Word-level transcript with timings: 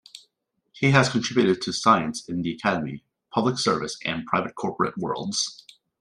He 0.71 0.89
has 0.89 1.09
contributed 1.11 1.61
to 1.61 1.71
science 1.71 2.27
in 2.27 2.41
the 2.41 2.59
academic, 2.65 3.01
public 3.31 3.59
service, 3.59 3.99
and 4.03 4.25
private 4.25 4.55
corporate 4.55 4.97
worlds. 4.97 5.63